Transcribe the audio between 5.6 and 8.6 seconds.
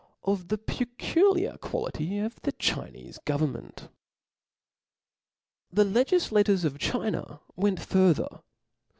THE legiQators of China went farther